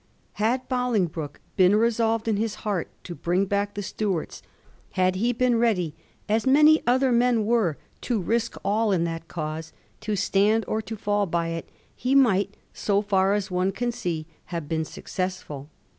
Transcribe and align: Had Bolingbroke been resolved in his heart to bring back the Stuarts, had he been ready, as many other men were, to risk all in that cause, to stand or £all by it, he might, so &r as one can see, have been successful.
Had 0.41 0.67
Bolingbroke 0.67 1.39
been 1.55 1.75
resolved 1.75 2.27
in 2.27 2.35
his 2.37 2.55
heart 2.65 2.89
to 3.03 3.13
bring 3.13 3.45
back 3.45 3.75
the 3.75 3.83
Stuarts, 3.83 4.41
had 4.93 5.17
he 5.17 5.31
been 5.31 5.59
ready, 5.59 5.93
as 6.27 6.47
many 6.47 6.81
other 6.87 7.11
men 7.11 7.45
were, 7.45 7.77
to 8.01 8.19
risk 8.19 8.55
all 8.65 8.91
in 8.91 9.03
that 9.03 9.27
cause, 9.27 9.73
to 9.99 10.15
stand 10.15 10.65
or 10.67 10.81
£all 10.81 11.29
by 11.29 11.49
it, 11.49 11.69
he 11.95 12.15
might, 12.15 12.57
so 12.73 13.05
&r 13.11 13.33
as 13.35 13.51
one 13.51 13.71
can 13.71 13.91
see, 13.91 14.25
have 14.45 14.67
been 14.67 14.85
successful. 14.85 15.69